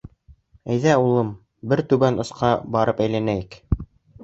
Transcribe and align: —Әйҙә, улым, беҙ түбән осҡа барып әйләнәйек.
—Әйҙә, 0.75 0.95
улым, 1.09 1.29
беҙ 1.75 1.85
түбән 1.93 2.19
осҡа 2.25 2.51
барып 2.79 3.07
әйләнәйек. 3.09 3.63